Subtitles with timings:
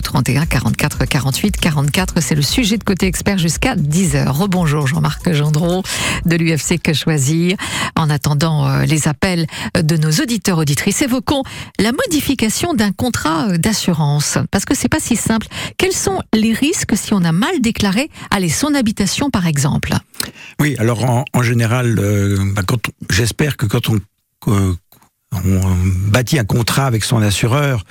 [0.00, 4.26] 31 44 48 44, c'est le sujet de côté expert jusqu'à 10h.
[4.26, 5.82] Rebonjour Jean-Marc Gendron
[6.24, 7.58] de l'UFC Que Choisir.
[7.94, 9.46] En attendant euh, les appels
[9.78, 11.42] de nos auditeurs auditrices, évoquons
[11.78, 15.46] la modification d'un contrat euh, d'assurance parce que c'est pas si simple.
[15.76, 19.92] Quels sont les risques si on a mal déclaré allez son habitation par exemple?
[20.58, 21.04] Oui, alors
[21.34, 22.62] en, général euh, bah,
[23.10, 24.00] j'espère que quand on
[25.32, 25.60] on
[26.08, 27.84] bâtit un contrat avec son assureur,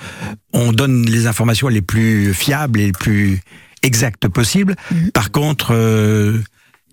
[0.52, 3.40] on donne les informations les plus fiables et les plus
[3.82, 4.76] exactes possibles.
[4.90, 5.10] Mhm.
[5.10, 6.38] Par contre, euh,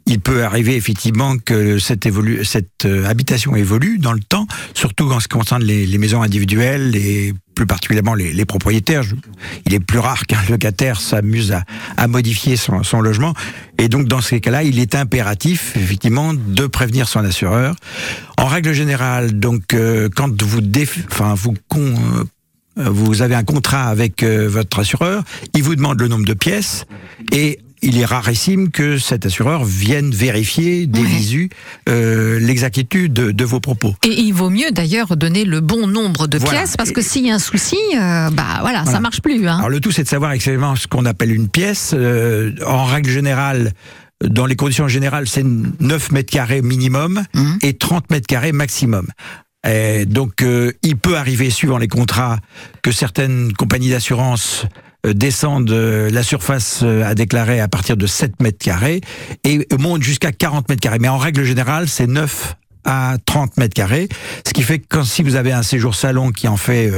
[0.09, 2.09] il peut arriver effectivement que cette,
[2.44, 6.95] cette euh, habitation évolue dans le temps, surtout en ce qui concerne les, maisons individuelles
[6.95, 9.04] et plus particulièrement les, propriétaires.
[9.66, 11.55] il est plus rare qu'un locataire s'amuse
[11.98, 13.34] à, modifier son, logement.
[13.77, 17.76] Et donc dans ces cas-là, il est impératif effectivement de prévenir son assureur.
[18.38, 22.13] En règle générale, donc euh, quand euh,
[22.77, 25.23] vous avez un contrat avec votre assureur,
[25.54, 26.85] il vous demande le nombre de pièces
[27.32, 31.49] et il est rarissime que cet assureur vienne vérifier des visu
[31.88, 33.96] euh, l'exactitude de, vos propos.
[34.05, 37.32] Et il vaut mieux d'ailleurs donner le bon nombre de pièces parce que s'il y
[37.32, 39.48] a un souci, euh, bah voilà, ça marche plus.
[39.48, 39.58] Hein.
[39.58, 41.94] Alors le tout, c'est de savoir exactement ce qu'on appelle une pièce.
[41.94, 43.71] Euh, en règle générale,
[44.24, 47.54] dans les conditions générales, c'est 9 mètres carrés minimum mmh.
[47.62, 49.08] et 30 mètres carrés maximum.
[49.68, 50.43] Et donc,
[50.84, 52.40] il peut arriver, suivant les contrats,
[52.82, 58.05] que certaines compagnies d'assurance euh, descendent euh, la surface euh, à déclarer à partir de
[58.05, 59.02] 7 mètres carrés
[59.44, 61.00] et montent jusqu'à 40 mètres carrés.
[61.00, 62.55] Mais en règle générale, c'est 9
[62.86, 64.08] à 30 mètres carrés,
[64.47, 66.90] ce qui fait que quand, si vous avez un séjour salon qui en fait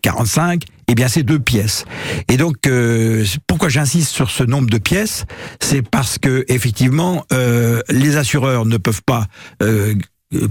[0.00, 1.84] 45, eh bien c'est deux pièces.
[2.28, 2.54] Et donc
[3.48, 5.26] pourquoi j'insiste sur ce nombre de pièces,
[5.60, 7.26] c'est parce que effectivement
[7.90, 9.26] les assureurs ne peuvent pas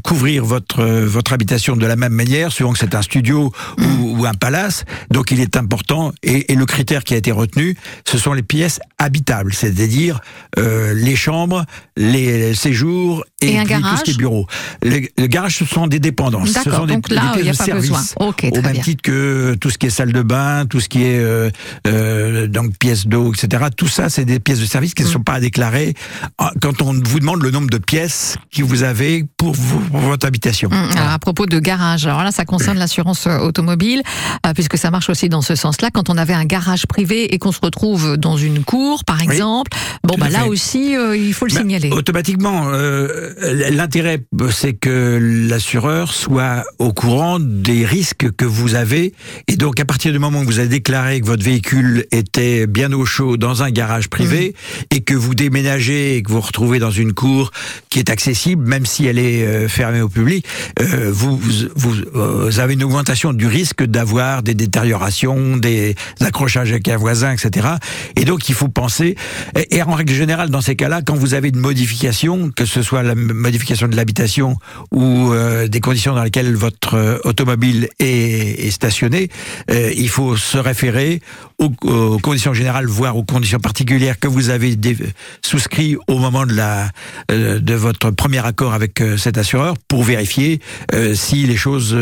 [0.03, 4.33] couvrir votre votre habitation de la même manière, suivant que c'est un studio ou, un
[4.33, 4.85] palace.
[5.11, 7.75] Donc il est important et, et, le critère qui a été retenu,
[8.07, 10.21] ce sont les pièces habitables, c'est-à-dire
[10.57, 11.65] euh, les chambres,
[11.97, 13.91] les séjours et, un garage.
[13.91, 14.47] tout ce qui est bureau.
[14.81, 16.51] Le, garage, ce sont des dépendances.
[16.51, 18.15] Ce sont des, donc là, pièces de service.
[18.17, 21.19] au même titre que tout ce qui est salle de bain, tout ce qui est
[21.19, 21.49] euh,
[21.87, 23.65] euh, donc pièces d'eau, etc.
[23.75, 25.11] Tout ça, c'est des pièces de service qui ne mm.
[25.11, 25.93] sont pas à déclarer
[26.37, 29.53] ah, quand on vous demande le nombre de pièces que vous avez pour,
[29.91, 30.69] votre habitation.
[30.69, 30.97] Mm.
[30.97, 34.01] Alors, à propos de garage, alors là, ça concerne l'assurance euh, automobile,
[34.55, 35.89] puisque ça marche aussi dans ce sens-là.
[35.91, 39.71] Quand on avait un garage privé et qu'on se retrouve dans une cour, par exemple,
[40.03, 41.89] bon, bah là aussi, il faut le signaler.
[41.91, 42.69] Automatiquement,
[43.71, 44.19] l'intérêt,
[44.51, 45.19] c'est que
[45.49, 49.13] l'assureur soit au courant des risques que vous avez.
[49.47, 52.91] Et donc, à partir du moment où vous avez déclaré que votre véhicule était bien
[52.91, 54.95] au chaud dans un garage privé mmh.
[54.95, 57.51] et que vous déménagez et que vous vous retrouvez dans une cour
[57.89, 60.45] qui est accessible, même si elle est euh, fermée au public,
[60.79, 61.39] euh, vous,
[61.75, 67.67] vous, avez une augmentation du risque d'avoir des détériorations, des accrochages avec un voisin, etc.
[68.15, 69.15] Et donc, il faut penser,
[69.69, 73.03] et en règle générale, dans ces cas-là, quand vous avez une modification, que ce soit
[73.03, 74.57] la modification de l'habitation
[74.91, 79.29] ou euh, des conditions dans lesquelles votre euh, automobile est, est stationnée,
[79.71, 81.21] euh, il faut se référer
[81.57, 81.69] aux,
[82.19, 84.77] conditions générales, voire aux conditions particulières que vous avez
[85.41, 86.89] souscrit au moment de la
[87.29, 90.59] de votre premier accord avec cet assureur pour vérifier
[91.13, 91.95] si les choses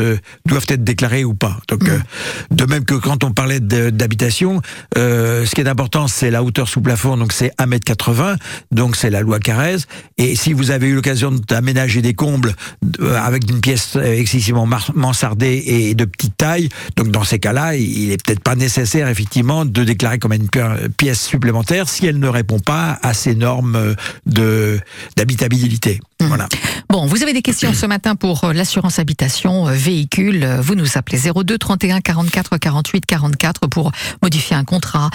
[0.46, 1.58] doivent être déclarées ou pas.
[1.68, 2.56] Donc, mmh.
[2.56, 4.62] de même que quand on parlait d'habitation,
[4.96, 8.38] ce qui est important, c'est la hauteur sous plafond, donc c'est 1m80,
[8.72, 9.78] donc c'est la loi Carrez.
[10.18, 12.56] Et si vous avez eu l'occasion d'aménager des combles
[13.00, 16.70] euh, avec une pièce excessivement mansardée et de petite taille.
[16.96, 20.50] Donc dans ces cas-là, il est peut-être pas nécessaire effectivement de déclarer comme une
[20.98, 23.96] pièce supplémentaire si elle ne répond pas à ces normes
[24.38, 24.80] euh,
[25.16, 26.00] d'habitabilité.
[26.28, 26.48] Voilà.
[26.90, 30.46] Bon, vous avez des questions ce matin pour euh, l'assurance habitation véhicule.
[30.62, 35.10] Vous nous appelez 02 31 44 48 44 pour modifier un contrat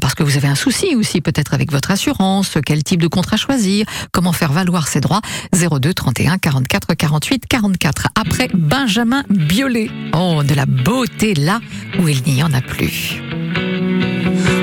[0.00, 2.58] parce que vous avez un souci aussi peut-être avec votre assurance.
[2.64, 5.20] Quel type de contrat choisir Comment faire valoir ses droits
[5.52, 8.08] 02 31 44 48 44.
[8.14, 9.90] Après Benjamin Biolay.
[10.14, 11.60] Oh, de la beauté là
[11.98, 13.22] où il n'y en a plus.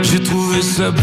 [0.04, 1.02] J'ai trouvé ça beau,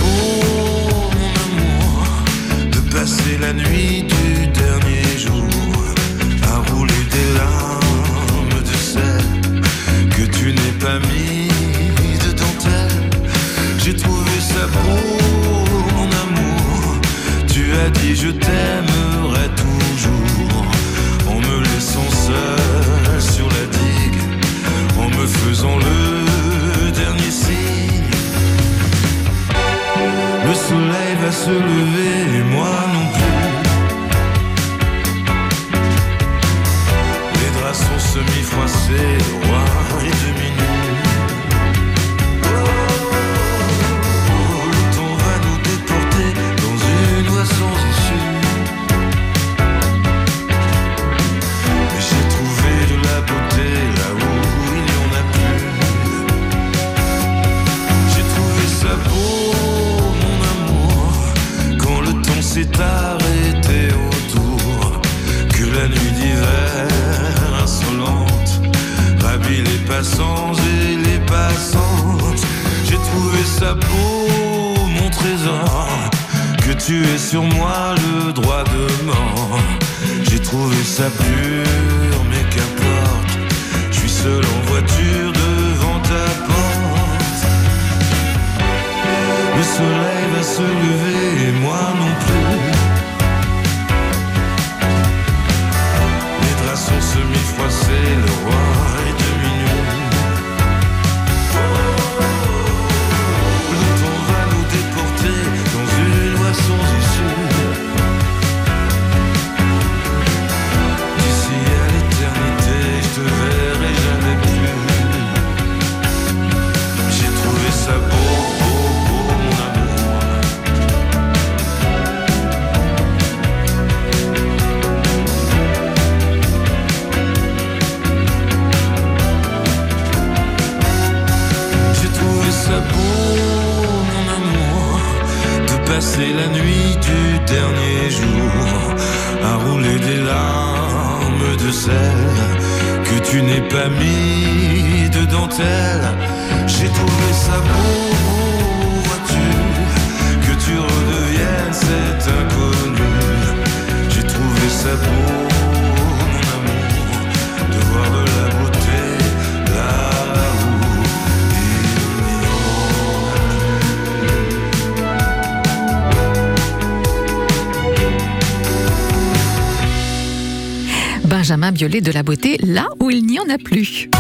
[171.49, 174.11] Benjamin Biolay de la beauté, là où il n'y en a plus.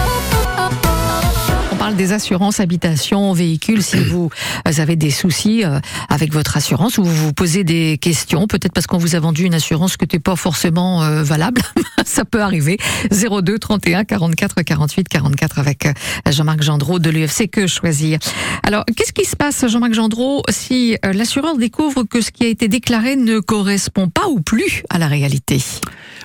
[1.70, 3.82] On parle des assurances habitation, véhicules.
[3.82, 4.30] Si vous
[4.64, 5.78] avez des soucis euh,
[6.08, 9.44] avec votre assurance ou vous vous posez des questions, peut-être parce qu'on vous a vendu
[9.44, 11.60] une assurance que n'était pas forcément euh, valable,
[12.06, 12.78] ça peut arriver.
[13.10, 15.92] 02 31 44 48 44 avec euh,
[16.30, 18.20] Jean-Marc Gendreau de l'UFC Que Choisir.
[18.62, 22.48] Alors, qu'est-ce qui se passe, Jean-Marc Gendreau, si euh, l'assureur découvre que ce qui a
[22.48, 25.62] été déclaré ne correspond pas ou plus à la réalité?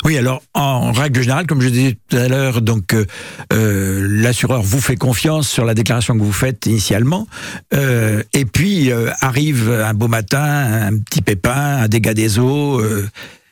[0.06, 3.06] Oui, alors en règle générale, comme je disais tout à l'heure, donc euh,
[3.54, 7.26] euh, l'assureur vous fait confiance sur la déclaration que vous faites initialement,
[7.74, 8.92] euh, et puis
[9.22, 12.82] arrive un beau matin, un petit pépin, un dégât des eaux.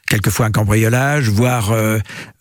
[0.07, 1.73] quelquefois un cambriolage, voire,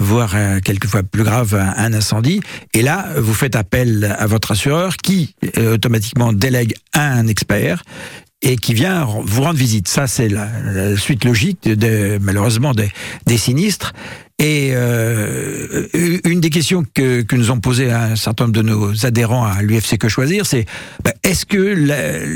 [0.00, 0.34] voire
[0.64, 2.40] quelquefois plus grave, un, un incendie.
[2.74, 7.84] Et là, vous faites appel à votre assureur qui euh, automatiquement délègue un expert
[8.42, 9.88] et qui vient vous rendre visite.
[9.88, 13.92] Ça, c'est la, suite logique, de, malheureusement, des sinistres.
[14.42, 15.86] Et euh,
[16.24, 19.60] une des questions que, que nous ont posées un certain nombre de nos adhérents à
[19.60, 20.64] l'UFC Que Choisir, c'est
[21.04, 21.58] ben, est-ce que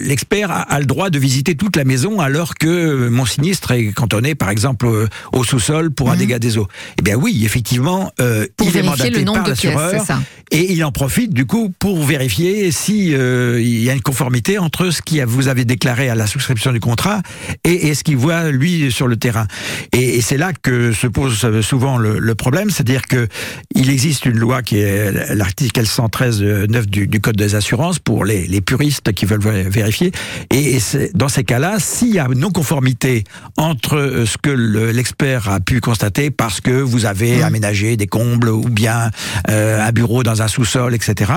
[0.07, 3.93] l'expert a, a le droit de visiter toute la maison alors que mon sinistre est
[3.93, 6.19] cantonné, par exemple, au, au sous-sol pour un Mhm.
[6.19, 6.69] dégât des eaux?
[6.99, 10.03] Eh bien oui, effectivement, euh, Pour il est mandaté le par l'assureur
[10.51, 14.59] et il en profite du coup pour vérifier si euh, il y a une conformité
[14.59, 17.23] entre ce que vous avez déclaré à la souscription du contrat
[17.65, 19.47] et, et ce qu'il voit lui sur le terrain.
[19.93, 21.63] Et, et c'est là que se pose euh,
[21.99, 23.29] le, le problème, c'est-à-dire que
[23.75, 28.25] il existe une loi qui est l'article 113 9 du, du code des assurances pour
[28.25, 30.13] les, les puristes qui veulent vé- vérifier.
[30.53, 30.79] Et,
[31.15, 33.25] dans ces cas-là, s'il y a non conformité
[33.57, 38.07] entre euh, ce que le- l'expert a pu constater parce que vous avez aménagé des
[38.07, 39.11] combles ou bien
[39.51, 41.33] euh, un bureau dans un sous-sol, etc.,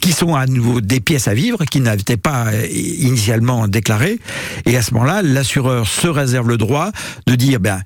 [0.00, 4.18] qui sont à nouveau des pièces à vivre qui n'étaient pas euh, initialement déclarées.
[4.66, 6.90] Et à ce moment-là, l'assureur se réserve le droit
[7.26, 7.80] de dire, ben,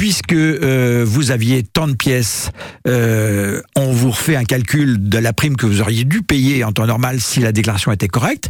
[0.00, 2.52] puisque euh, vous aviez tant de pièces,
[2.88, 6.72] euh, on vous refait un calcul de la prime que vous auriez dû payer en
[6.72, 8.48] temps normal si la déclaration était correcte.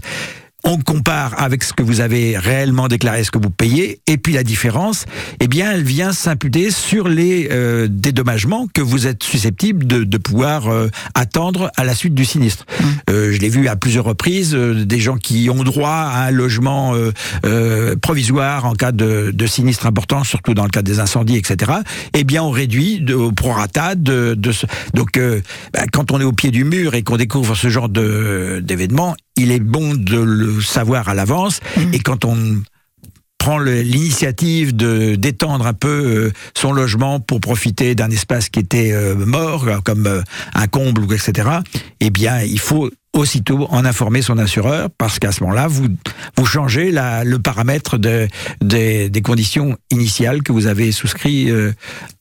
[0.65, 4.33] On compare avec ce que vous avez réellement déclaré, ce que vous payez, et puis
[4.35, 5.05] la différence,
[5.41, 10.19] eh bien, elle vient s'imputer sur les euh, dédommagements que vous êtes susceptible de, de
[10.19, 12.67] pouvoir euh, attendre à la suite du sinistre.
[13.09, 16.31] Euh, je l'ai vu à plusieurs reprises, euh, des gens qui ont droit à un
[16.31, 17.13] logement euh,
[17.47, 21.73] euh, provisoire en cas de, de sinistre important, surtout dans le cas des incendies, etc.
[22.15, 24.67] Eh bien, on réduit de, au prorata de, de ce...
[24.95, 25.41] Donc, euh,
[25.73, 29.15] bah, quand on est au pied du mur et qu'on découvre ce genre de d'événement,
[29.37, 31.61] il est bon de le savoir à l'avance.
[31.77, 31.95] Mhm.
[31.95, 32.63] Et quand on
[33.41, 38.93] prend l'initiative de d'étendre un peu euh, son logement pour profiter d'un espace qui était
[38.93, 40.23] euh, mort, comme euh,
[40.55, 41.49] un comble ou etc.
[42.01, 45.89] Eh bien, il faut aussitôt en informer son assureur parce qu'à ce moment-là, vous
[46.37, 48.29] vous changez la, le paramètre de,
[48.61, 51.73] des- des conditions initiales que vous avez souscrit euh,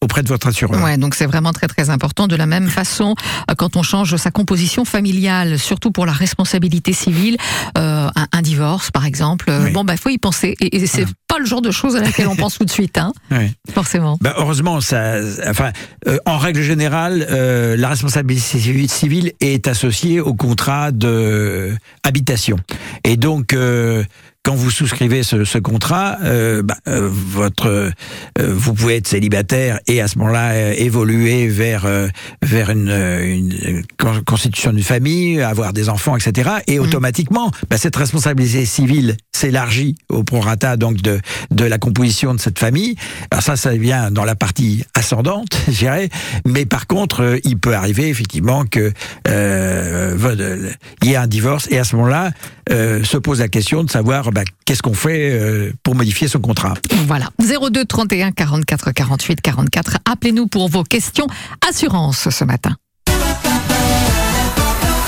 [0.02, 0.82] auprès de votre assureur.
[0.84, 2.28] Ouais, donc c'est vraiment très très important.
[2.28, 3.16] De la même façon,
[3.50, 7.38] euh, quand on change sa composition familiale, surtout pour la responsabilité civile,
[7.78, 9.72] euh, un, un divorce par exemple, euh, Oui.
[9.72, 10.56] bon bah faut y penser.
[10.60, 11.14] Et, et c'est Voilà.
[11.30, 13.52] Pas le genre de choses à laquelle on pense tout de suite, hein, Ouais.
[13.74, 14.18] forcément.
[14.20, 15.14] Ben, heureusement, ça,
[15.48, 15.72] enfin,
[16.08, 18.60] euh, en règle générale, euh, la responsabilité
[18.90, 22.58] civile est associée au contrat contrat de habitation.
[23.04, 24.04] Et donc, euh,
[24.44, 27.92] quand vous souscrivez ce, ce contrat, euh, bah, euh, votre, euh,
[28.38, 32.08] vous pouvez être célibataire et à ce moment-là euh, évoluer vers euh,
[32.42, 36.50] vers une, une con- constitution d'une famille, avoir des enfants, etc.
[36.68, 41.20] Et automatiquement, bah, cette responsabilité civile s'élargit au prorata donc de
[41.52, 42.96] de la composition de cette famille.
[43.32, 46.10] Alors ça, ça vient dans la partie ascendante, je dirais.
[46.46, 48.94] Mais par contre, euh, il peut arriver effectivement que
[49.28, 50.70] euh,
[51.04, 52.32] il y ait un divorce et à ce moment-là
[52.72, 56.40] euh, se pose la question de savoir bah, qu'est-ce qu'on fait euh, pour modifier son
[56.40, 56.74] contrat.
[57.08, 57.30] Voilà.
[57.40, 59.98] 02 31 44 48 44.
[60.06, 61.28] Appelez-nous pour vos questions
[61.68, 62.76] assurance ce matin.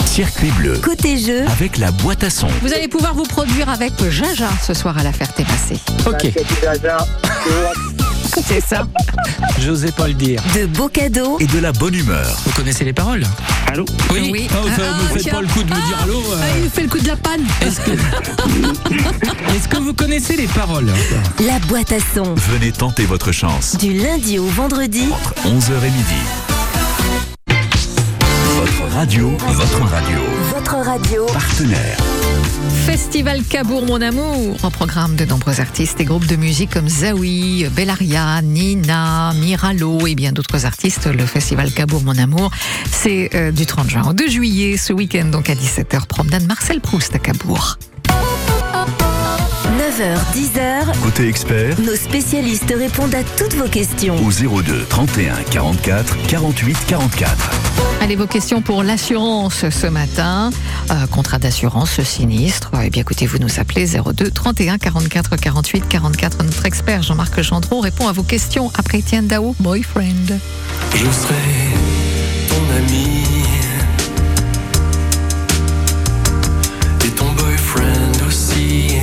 [0.06, 2.48] Circuit bleu Côté jeu, avec la boîte à son.
[2.62, 5.80] Vous allez pouvoir vous produire avec Jaja ce soir à la Ferté-Massé.
[6.06, 6.34] Ok,
[8.46, 8.88] C'est ça.
[9.60, 10.42] j'osais pas le dire.
[10.56, 12.28] de beaux cadeaux, Et de la bonne humeur.
[12.46, 13.24] Vous connaissez les paroles
[13.72, 14.30] Allô Oui.
[14.32, 14.48] Oui.
[14.52, 15.34] Oh, ça, Ah, me faites tiens.
[15.34, 16.18] pas le coup de me dire allô.
[16.20, 17.42] euh, Ah, il nous fait le coup de la panne.
[17.62, 17.92] Est-ce que...
[19.56, 20.92] Est-ce que vous connaissez les paroles
[21.46, 22.34] la boîte à son.
[22.52, 26.20] Venez tenter votre chance Du lundi au vendredi, entre 11h et midi.
[28.56, 30.20] Votre radio, votre radio.
[30.72, 31.26] Votre radio.
[31.26, 31.98] Partenaire.
[32.86, 37.66] Festival Cabourg Mon Amour, au programme de nombreux artistes et groupes de musique comme Zawi,
[37.76, 41.08] Bellaria, Nina, Miralo et bien d'autres artistes.
[41.08, 42.52] Le Festival Cabourg Mon Amour,
[42.90, 46.80] c'est euh, du 30 juin au 2 juillet, ce week-end donc à 17h, promenade Marcel
[46.80, 47.78] Proust à Cabourg.
[49.92, 54.16] 9h, 10h, Côté expert, nos spécialistes répondent à toutes vos questions.
[54.26, 54.32] au
[54.62, 57.52] 02 31 44 48 44.
[58.00, 60.52] Allez, vos questions pour l'assurance ce matin.
[60.92, 62.72] Euh, contrat d'assurance sinistre.
[62.82, 66.42] Eh bien, écoutez, vous nous appelez 02 31 44 48 44.
[66.46, 70.40] Notre expert Jean-Marc Gendreau répond à vos questions après Étienne Dao, boyfriend.
[70.94, 71.36] Je serai
[72.48, 73.26] ton ami
[77.06, 78.96] et ton boyfriend aussi.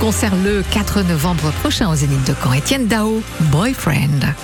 [0.00, 2.54] Concert le 4 novembre prochain au Zénith de Caen.
[2.54, 4.34] Étienne Dao, Boyfriend.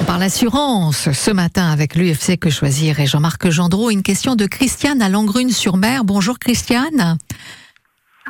[0.00, 3.90] On parle assurance ce matin avec l'UFC Que Choisir et Jean-Marc Gendreau.
[3.90, 6.04] Une question de Christiane à Langrune-sur-Mer.
[6.04, 7.18] Bonjour Christiane.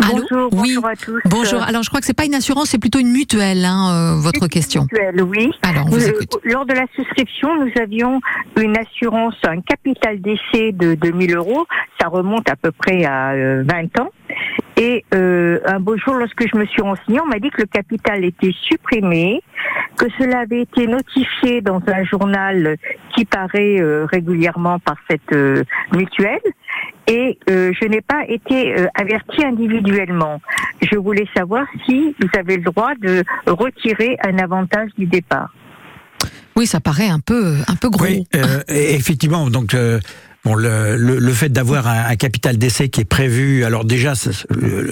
[0.03, 0.75] Allô Bonjour, oui.
[0.75, 1.21] bonjour à tous.
[1.27, 1.63] Bonjour.
[1.63, 4.47] Alors je crois que c'est pas une assurance, c'est plutôt une mutuelle, hein, euh, votre
[4.49, 4.83] question.
[4.91, 5.51] Mutuelle, oui.
[5.63, 6.13] Alors on vous Euh,
[6.45, 8.21] lors de la souscription, nous avions
[8.61, 11.67] une assurance, un capital d'essai de 2000 euros.
[12.01, 14.09] Ça remonte à peu près à euh, 20 ans.
[14.83, 17.67] Et euh, un beau jour, lorsque je me suis renseignée, on m'a dit que le
[17.67, 19.43] capital était supprimé,
[19.99, 22.79] que cela avait été notifié dans un journal
[23.15, 26.41] qui paraît euh, régulièrement par cette euh, mutuelle.
[27.07, 30.41] Et euh, je n'ai pas été euh, avertie individuellement.
[30.81, 35.53] Je voulais savoir si vous avez le droit de retirer un avantage du départ.
[36.57, 38.05] Oui, ça paraît un peu, un peu gros.
[38.05, 39.77] Oui, euh, effectivement, donc.
[40.45, 44.15] Bon, le, le, le fait d'avoir un, un capital d'essai qui est prévu, alors déjà,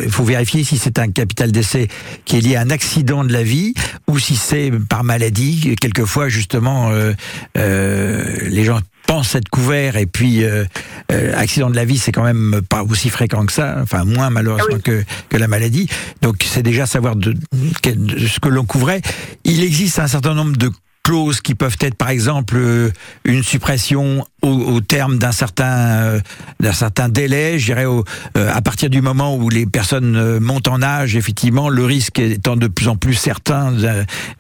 [0.05, 1.89] il faut vérifier si c'est un capital d'essai
[2.27, 3.73] qui est lié à un accident de la vie
[4.09, 5.75] ou si c'est par maladie.
[5.81, 7.15] Quelquefois, justement, euh,
[7.57, 10.67] euh, les gens pensent être couverts et puis euh,
[11.13, 14.29] euh, accident de la vie, c'est quand même pas aussi fréquent que ça, enfin moins
[14.29, 14.83] malheureusement Oui.
[14.83, 15.89] que, que la maladie.
[16.21, 19.01] Donc c'est déjà savoir de, de ce que l'on couvrait.
[19.45, 20.71] Il existe un certain nombre de
[21.09, 22.91] clauses qui peuvent être par exemple euh,
[23.25, 25.65] une suppression au, au terme d'un certain
[26.05, 26.21] euh,
[26.61, 28.05] d'un certain délai, je dirais au-
[28.37, 32.57] euh, à partir du moment où les personnes montent en âge, effectivement, le risque étant
[32.57, 33.73] de plus en plus certain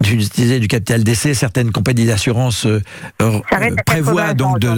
[0.02, 2.66] d'utiliser du capital d'essai, certaines compagnies d'assurance
[3.86, 4.68] prévoient 80 donc de,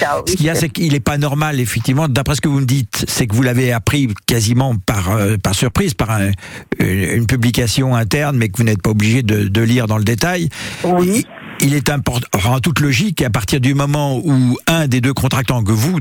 [0.00, 0.30] ça, oui.
[0.30, 2.08] ce qu'il y a, c'est qu'il n'est pas normal, effectivement.
[2.08, 5.54] D'après ce que vous me dites, c'est que vous l'avez appris quasiment par, euh, par
[5.54, 6.30] surprise, par un-
[6.78, 6.86] une,
[7.18, 10.48] une publication interne, mais que vous n'êtes pas obligé de, de lire dans le détail.
[10.84, 11.25] Oui.
[11.60, 15.14] Il est important, enfin, en toute logique, à partir du moment où un des deux
[15.14, 15.98] contractants, que vous,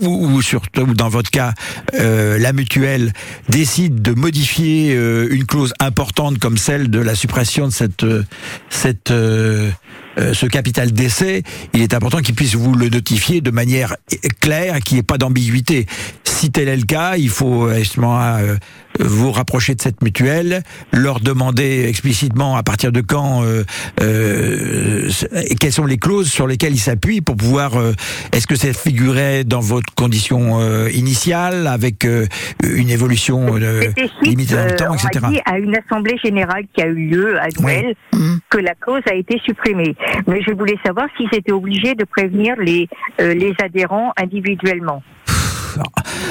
[0.00, 1.54] ou, ou surtout dans votre cas,
[1.94, 3.12] euh, la mutuelle,
[3.48, 8.24] décide de modifier euh, une clause importante comme celle de la suppression de cette, euh,
[8.70, 9.70] cette, euh,
[10.18, 13.96] euh, ce capital d'essai, il est important qu'il puisse vous le notifier de manière
[14.40, 15.86] claire, qu'il n'y ait pas d'ambiguïté.
[16.24, 18.56] Si tel est le cas, il faut justement euh,
[18.98, 23.64] vous rapprocher de cette mutuelle, leur demander explicitement à partir de quand, euh,
[24.00, 25.08] euh,
[25.48, 27.76] et quelles sont les clauses sur lesquelles ils s'appuient pour pouvoir.
[27.76, 27.92] euh,
[28.32, 32.26] Est-ce que ça figurait dans votre condition euh, initiale avec euh,
[32.64, 33.82] une évolution euh,
[34.22, 35.10] limitée dans le temps, on etc.
[35.22, 38.40] m'a dit à une assemblée générale qui a eu lieu à Noël Mhm.
[38.50, 39.94] que la clause a été supprimée.
[40.26, 42.88] Mais je voulais savoir s'ils étaient obligés de prévenir les,
[43.20, 45.02] euh, les adhérents individuellement.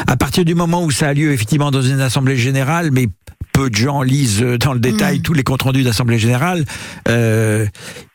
[0.07, 3.07] À partir du moment où ça a lieu effectivement dans une assemblée générale, mais
[3.58, 5.22] peu de gens lisent euh, dans le détail Mm.
[5.22, 6.63] tous les comptes rendus d'assemblée générale,
[7.08, 7.65] euh,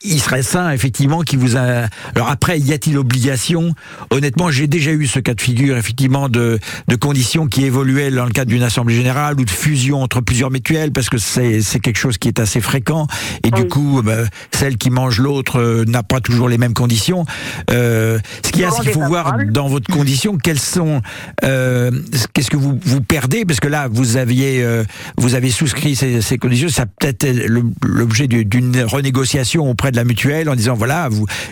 [0.03, 1.89] il serait sain effectivement qui vous a.
[2.15, 3.75] Alors après, y a-t-il obligation?
[4.11, 8.25] Honnêtement, j'ai déjà eu ce cas de figure effectivement de, de conditions qui évoluaient dans
[8.25, 11.99] le cadre d'une assemblée générale ou de fusion entre plusieurs mutuelles parce que c'est quelque
[11.99, 13.07] chose qui est assez fréquent
[13.45, 14.19] et du coup, bah,
[14.53, 17.25] celle qui mange l'autre euh, n'a pas toujours les mêmes conditions.
[17.71, 21.01] Euh, ce qu'il y a, c'est qu'il faut voir dans votre condition quelles sont
[21.45, 21.91] euh,
[22.33, 23.45] qu'est-ce que vous vous perdez?
[23.45, 24.85] Parce que là vous aviez euh,
[25.33, 30.05] vous avez souscrit ces, conditions ça été le- l'objet du- d'une renégociation auprès de la
[30.05, 31.09] mutuelle en disant voilà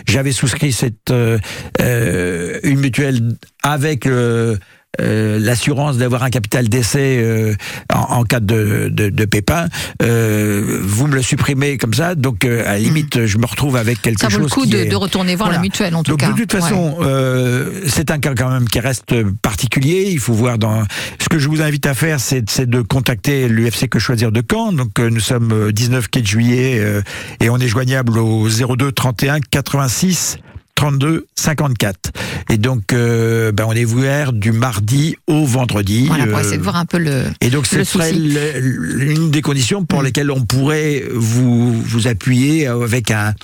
[0.07, 1.39] j'avais souscrit cette euh,
[1.79, 3.21] euh, une mutuelle
[3.63, 4.55] avec euh,
[4.99, 7.53] euh, l'assurance d'avoir un capital d'essai euh,
[7.93, 9.67] en, en cas de, de, de pépin,
[10.01, 13.77] euh, vous me le supprimez comme ça, donc euh, à la limite je me retrouve
[13.77, 15.59] avec quelque Ça vaut chose le coup de, est- de retourner voir Voilà.
[15.59, 16.31] la mutuelle en tout donc cas.
[16.31, 16.59] de toute Ouais.
[16.59, 20.09] façon, euh, c'est un cas quand même qui reste particulier.
[20.11, 20.83] Il faut voir dans.
[21.19, 24.73] Ce que je vous invite à faire, c'est de contacter l'UFC Que Choisir de Caen.
[24.73, 27.01] Donc euh, nous sommes euh, 19 quai de juillet euh,
[27.39, 30.37] et on est joignable au 02 31 86
[30.81, 32.11] 32 54.
[32.49, 36.07] Et donc, euh, ben, on est ouvert du mardi au vendredi.
[36.07, 37.25] Voilà, pour euh, essayer de voir un peu le.
[37.39, 40.05] et donc, ce serait l'une des conditions pour Mm.
[40.05, 43.35] lesquelles on pourrait vous, vous appuyer avec un,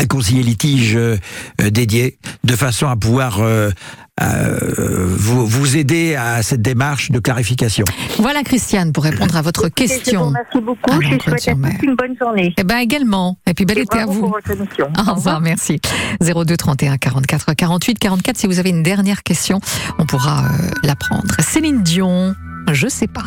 [0.00, 1.16] un conseiller litige euh,
[1.60, 3.70] euh, dédié, de façon à pouvoir euh,
[4.22, 4.58] euh,
[5.16, 7.84] vous, vous aider à cette démarche de clarification.
[8.18, 10.26] Voilà Christiane pour répondre à votre vous question.
[10.26, 10.90] remercie beaucoup.
[10.90, 12.54] Ah, je non, souhaite à tous une bonne journée.
[12.56, 13.38] Eh ben également.
[13.46, 14.20] Et puis bel été à vous.
[14.20, 14.88] pour votre émission.
[14.96, 15.80] Au revoir, merci.
[16.20, 18.36] 02 31 44 48 44.
[18.36, 19.60] Si vous avez une dernière question,
[19.98, 21.34] on pourra euh, la prendre.
[21.40, 22.34] Céline Dion,
[22.72, 23.22] je sais pas.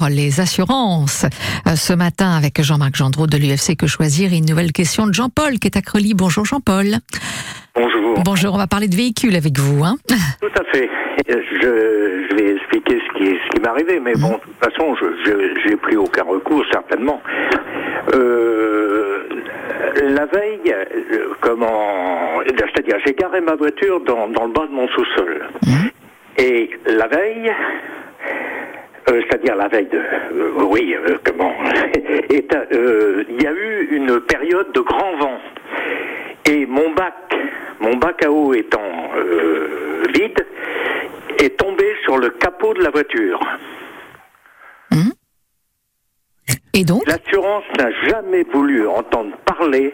[0.00, 1.24] Encore, les assurances.
[1.66, 5.58] Euh, Ce matin, avec Jean-Marc Gendreau de l'UFC Que Choisir, une nouvelle question de Jean-Paul
[5.58, 6.14] qui est à Creully.
[6.14, 6.96] Bonjour Jean-Paul.
[7.74, 8.22] Bonjour.
[8.24, 9.84] Bonjour, on va parler de véhicules avec vous.
[9.84, 10.88] Hein Tout à fait.
[11.30, 14.72] Euh, Je, je vais expliquer ce qui, ce qui m'est arrivé, mais bon, de toute
[14.72, 17.20] façon, je n'ai plus aucun recours, certainement.
[18.14, 19.28] Euh,
[20.02, 22.40] la veille, euh, comment.
[22.48, 25.46] C'est-à-dire, j'ai garé ma voiture dans, dans le bas de mon sous-sol.
[26.38, 27.52] Et la veille.
[29.08, 31.54] Euh, c'est-à-dire la veille de, euh, oui, euh, comment,
[32.72, 35.38] euh, il y a eu une période de grand vent.
[36.46, 37.14] Et mon bac,
[37.80, 39.10] mon bac à eau étant
[40.12, 40.46] vide,
[41.38, 43.40] est tombé sur le capot de la voiture.
[46.72, 47.02] Et donc?
[47.06, 49.92] L'assurance n'a jamais voulu entendre parler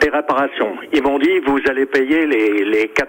[0.00, 0.74] des réparations.
[0.92, 3.08] Ils m'ont dit vous allez payer les, les 400,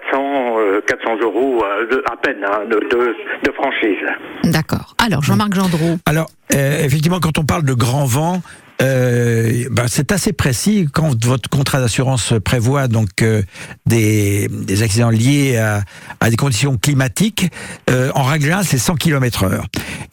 [0.59, 3.15] euh, 400 euros euh, de- à peine hein, de, de,
[3.45, 4.05] de franchise.
[4.45, 4.95] D'accord.
[4.97, 5.97] Alors, Jean-Marc Gendreau.
[6.05, 8.41] Alors, euh, effectivement, quand on parle de grand vent,
[8.81, 13.41] euh, ben, c'est assez précis quand votre contrat d'assurance prévoit donc euh,
[13.85, 15.81] des, des accidents liés à,
[16.21, 17.49] à des conditions climatiques.
[17.89, 19.63] euh, en règle générale, c'est 100 km/h.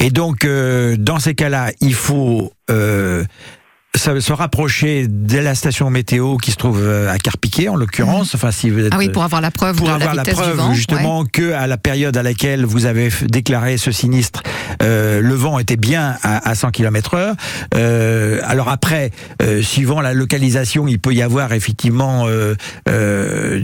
[0.00, 3.22] Et donc, euh, dans ces cas-là, il faut euh,
[3.96, 8.34] se rapprocher de la station météo qui se trouve euh, à Carpiquet, en l'occurrence.
[8.34, 10.56] Enfin, si vous êtes Ah oui, pour avoir la preuve pour de avoir la preuve
[10.56, 10.74] vent.
[10.74, 14.42] justement que à la période à laquelle vous avez déclaré ce sinistre,
[14.82, 17.34] euh, le vent était bien à, à 100 km/h.
[17.74, 19.10] Euh, alors après,
[19.42, 22.54] euh, suivant la localisation, il peut y avoir effectivement euh,
[22.88, 23.60] euh,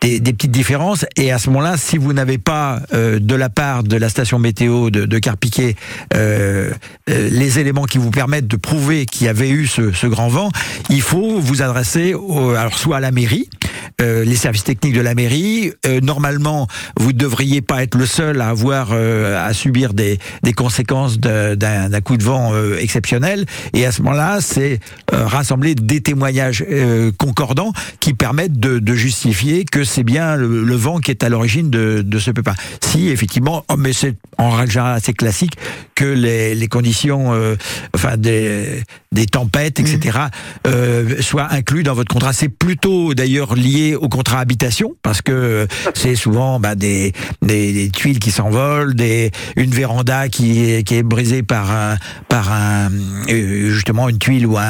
[0.00, 1.04] des, des petites différences.
[1.16, 4.38] Et à ce moment-là, si vous n'avez pas euh, de la part de la station
[4.38, 5.76] météo de, de Carpiquet
[6.14, 6.70] euh,
[7.10, 10.50] euh, les éléments qui vous permettent de prouver qu'il y avait eu ce, grand vent,
[10.90, 12.14] il faut vous adresser
[12.72, 13.48] soit à la mairie,
[14.00, 15.72] euh, les services techniques de la mairie.
[15.86, 16.66] Euh, normalement,
[16.98, 21.18] vous ne devriez pas être le seul à avoir euh, à subir des, des conséquences
[21.18, 23.46] d'un coup de vent exceptionnel.
[23.72, 24.80] Et à ce moment-là, c'est
[25.12, 26.64] rassembler des témoignages
[27.18, 31.28] concordants qui permettent de, de justifier que c'est bien le, le vent qui est à
[31.28, 32.54] l'origine de, de ce pépin.
[32.80, 35.54] Si effectivement, oh, mais c'est en règle générale assez classique
[35.94, 37.32] que les, les conditions,
[37.94, 38.82] enfin des,
[39.14, 40.18] des tempêtes, etc.,
[40.66, 42.32] euh, soient inclus dans votre contrat.
[42.32, 48.18] C'est plutôt d'ailleurs lié au contrat habitation parce que c'est souvent bah, des, des, tuiles
[48.18, 48.94] qui s'envolent,
[49.56, 51.96] une véranda qui est, brisée par
[52.28, 54.64] par euh, justement une tuile ou un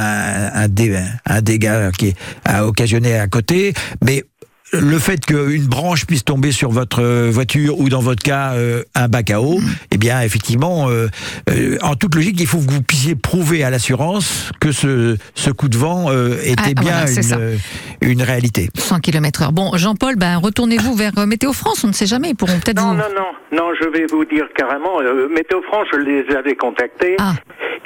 [0.55, 2.15] un, dé- un dégât qui
[2.45, 4.25] a occasionné à côté, mais
[4.81, 8.83] le fait qu'une branche puisse tomber sur votre euh, voiture ou dans votre cas euh,
[8.95, 9.59] un bac à eau,
[9.91, 11.09] eh bien effectivement, euh,
[11.51, 15.51] euh, en toute logique, il faut que vous puissiez prouver à l'assurance que ce, ce
[15.51, 17.57] coup de vent euh, était Ah, bien voilà, une, euh,
[18.03, 18.69] une réalité.
[18.77, 19.53] 100 km/h.
[19.53, 22.77] Bon, Jean-Paul, ben, retournez-vous vers euh, Météo France, on ne sait jamais, ils pourront peut-être
[22.81, 22.95] Non, vous.
[22.97, 27.17] non, non, non, je vais vous dire carrément, euh, Météo France, je les avais contactés,
[27.19, 27.35] Ah.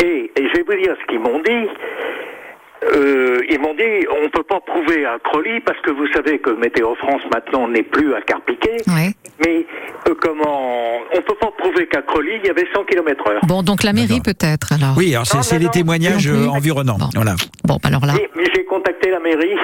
[0.02, 1.68] et, et je vais vous dire ce qu'ils m'ont dit.
[2.84, 6.50] Euh, ils m'ont dit, on peut pas prouver à Crolly, parce que vous savez que
[6.50, 9.10] Météo France maintenant n'est plus à Carpiquet, Ouais.
[9.44, 9.66] mais
[10.08, 13.40] euh, comment, on peut pas prouver qu'à Crolly, il y avait 100 km heure.
[13.46, 14.94] Bon, donc la mairie peut-être alors.
[14.96, 16.98] Oui, alors c'est les témoignages Non euh, environnants.
[16.98, 17.08] Bon.
[17.14, 17.34] Voilà.
[17.64, 18.14] Bon, bah alors là.
[18.54, 19.56] J'ai contacté la mairie.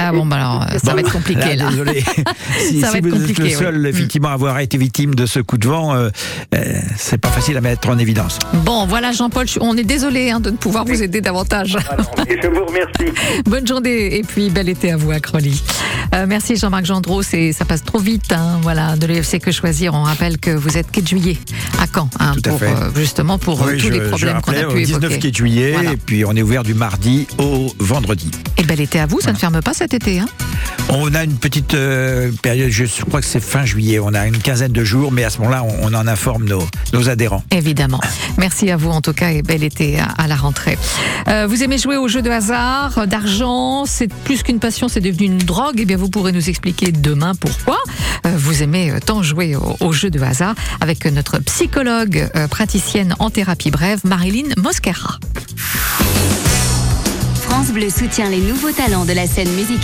[0.00, 1.70] Ah bon, bah alors, euh, ça va être compliqué là.
[1.70, 2.04] Désolé.
[2.60, 3.54] si Ça va être vous êtes compliqué, le oui.
[3.54, 3.86] seul, Mm.
[3.86, 6.08] effectivement, à avoir été victime de ce coup de vent, euh,
[6.54, 6.64] euh,
[6.96, 8.38] c'est pas facile à mettre en évidence.
[8.64, 11.76] Bon, voilà Jean-Paul, je- on est désolé hein, de ne pouvoir vous aider davantage.
[11.90, 13.12] Alors, et je vous remercie.
[13.44, 15.62] Bonne journée et puis bel été à vous à Crolly.
[16.18, 18.32] Euh, merci Jean-Marc Gendreau, ça passe trop vite.
[18.32, 19.94] Hein, voilà, de l'UFC que choisir.
[19.94, 21.36] On rappelle que vous êtes 4 juillet
[21.80, 22.66] à Caen, hein, Tout à pour fait.
[22.66, 25.18] euh, justement pour euh, Oui, tous je- les problèmes qu'on a pu au 19 évoquer.
[25.20, 25.92] qui est juillet, Voilà.
[25.92, 28.30] et puis on est ouvert du mardi au vendredi.
[28.56, 30.18] Et bel été à vous, ça ne ferme pas cet été.
[30.18, 30.26] Hein
[30.88, 34.38] On a une petite euh, période, je crois que c'est fin juillet, on a une
[34.38, 37.44] quinzaine de jours, mais à ce moment-là, on, on en informe nos, nos adhérents.
[37.52, 38.00] Évidemment.
[38.38, 40.78] Merci à vous en tout cas et bel été à, à la rentrée.
[41.46, 45.38] Vous aimez jouer aux jeux de hasard, d'argent, c'est plus qu'une passion, c'est devenu une
[45.38, 45.76] drogue.
[45.78, 47.78] Eh bien, vous pourrez nous expliquer demain pourquoi
[48.26, 53.14] euh, vous aimez euh, tant jouer aux jeux de hasard avec notre psychologue euh, praticienne
[53.18, 55.18] en thérapie brève, Marilyn Mosquera.
[57.48, 59.78] France Bleu soutient les nouveaux talents de la scène musicale.